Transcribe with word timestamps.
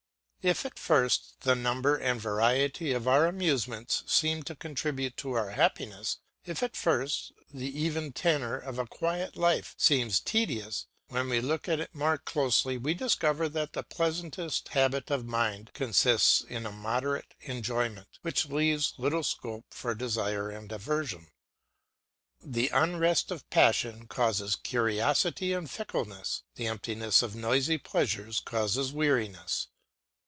If 0.43 0.65
at 0.65 0.79
first 0.79 1.41
the 1.41 1.53
number 1.53 1.95
and 1.95 2.19
variety 2.19 2.93
of 2.93 3.07
our 3.07 3.27
amusements 3.27 4.01
seem 4.07 4.41
to 4.49 4.55
contribute 4.55 5.15
to 5.17 5.33
our 5.33 5.51
happiness, 5.51 6.17
if 6.45 6.63
at 6.63 6.75
first 6.75 7.31
the 7.53 7.67
even 7.79 8.11
tenor 8.11 8.57
of 8.57 8.79
a 8.79 8.87
quiet 8.87 9.37
life 9.37 9.75
seems 9.77 10.19
tedious, 10.19 10.87
when 11.09 11.29
we 11.29 11.41
look 11.41 11.69
at 11.69 11.79
it 11.79 11.93
more 11.93 12.17
closely 12.17 12.75
we 12.75 12.95
discover 12.95 13.47
that 13.49 13.73
the 13.73 13.83
pleasantest 13.83 14.69
habit 14.69 15.11
of 15.11 15.27
mind 15.27 15.69
consists 15.75 16.41
in 16.41 16.65
a 16.65 16.71
moderate 16.71 17.35
enjoyment 17.41 18.17
which 18.23 18.47
leaves 18.47 18.95
little 18.97 19.21
scope 19.23 19.67
for 19.71 19.93
desire 19.93 20.49
and 20.49 20.71
aversion. 20.71 21.27
The 22.43 22.69
unrest 22.69 23.29
of 23.29 23.47
passion 23.51 24.07
causes 24.07 24.55
curiosity 24.55 25.53
and 25.53 25.69
fickleness; 25.69 26.41
the 26.55 26.65
emptiness 26.65 27.21
of 27.21 27.35
noisy 27.35 27.77
pleasures 27.77 28.39
causes 28.39 28.91
weariness. 28.91 29.67